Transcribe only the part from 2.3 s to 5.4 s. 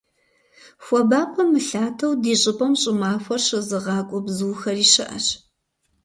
щӏыпӏэм щӏымахуэр щызыгъакӏуэ бзухэри щыӏэщ.